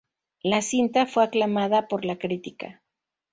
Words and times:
La 0.41 0.63
cinta 0.63 1.05
fue 1.05 1.23
aclamada 1.25 1.87
por 1.87 2.05
la 2.05 2.17
crítica. 2.17 2.81